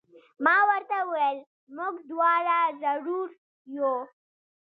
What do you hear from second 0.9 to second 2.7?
وویل: موږ دواړه